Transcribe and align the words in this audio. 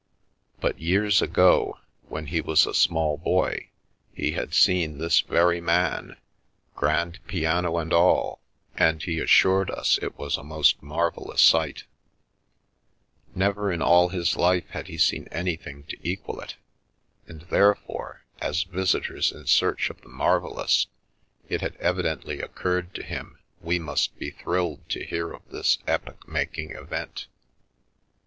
But 0.59 0.79
years 0.79 1.21
ago 1.21 1.77
(when 2.09 2.25
he 2.25 2.41
was 2.41 2.65
a 2.65 2.73
small 2.73 3.19
boy) 3.19 3.69
he 4.15 4.31
had 4.31 4.51
seen 4.55 4.97
this 4.97 5.19
very 5.21 5.61
man, 5.61 6.17
grand 6.75 7.19
piano 7.27 7.77
and 7.77 7.93
all, 7.93 8.41
and 8.75 8.97
he 9.03 9.17
281 9.23 9.27
The 9.27 9.29
Milky 9.29 9.75
Way 9.75 9.77
assured 9.77 9.79
us 9.79 9.99
it 10.01 10.17
was 10.17 10.37
a 10.37 10.43
most 10.43 10.81
marvellous 10.81 11.43
sight 11.43 11.83
Never 13.35 13.71
in 13.71 13.83
all 13.83 14.09
his 14.09 14.35
life 14.35 14.67
had 14.71 14.87
he 14.87 14.97
seen 14.97 15.27
anything 15.31 15.83
to 15.83 15.97
equal 16.01 16.39
it, 16.41 16.55
and 17.27 17.41
therefore, 17.43 18.23
as 18.41 18.63
visitors 18.63 19.31
in 19.31 19.45
search 19.45 19.91
of 19.91 20.01
the 20.01 20.09
marvellous, 20.09 20.87
it 21.47 21.61
had 21.61 21.75
evidently 21.75 22.41
occurred 22.41 22.95
to 22.95 23.03
him 23.03 23.37
we 23.61 23.77
must 23.77 24.17
be 24.17 24.31
thrilled 24.31 24.89
to 24.89 25.05
hear 25.05 25.31
of 25.31 25.47
this 25.51 25.77
epoch 25.85 26.27
making 26.27 26.71
event. 26.71 27.27